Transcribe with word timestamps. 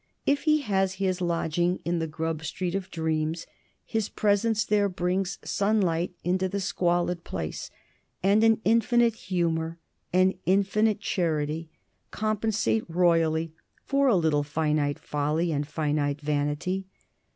If 0.25 0.45
he 0.45 0.61
has 0.61 0.93
his 0.95 1.21
lodging 1.21 1.79
in 1.85 1.99
the 1.99 2.07
Grub 2.07 2.43
Street 2.43 2.73
of 2.73 2.89
Dreams, 2.89 3.45
his 3.85 4.09
presence 4.09 4.65
there 4.65 4.89
brings 4.89 5.37
sunlight 5.43 6.15
into 6.23 6.49
the 6.49 6.59
squalid 6.59 7.23
place, 7.23 7.69
and 8.23 8.43
an 8.43 8.61
infinite 8.65 9.13
humor, 9.13 9.77
an 10.11 10.33
infinite 10.47 11.01
charity 11.01 11.69
compensate 12.09 12.83
royally 12.89 13.53
for 13.85 14.07
a 14.07 14.15
little 14.15 14.41
finite 14.41 14.97
folly 14.97 15.51
and 15.51 15.67
finite 15.67 16.19
vanity. 16.19 16.87